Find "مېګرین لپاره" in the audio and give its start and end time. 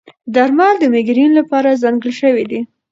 0.93-1.79